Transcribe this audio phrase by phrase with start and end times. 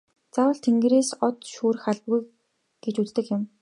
[0.33, 2.21] Заавал тэнгэрээс од шүүрэх албагүй
[2.83, 3.41] гэж үздэг юм.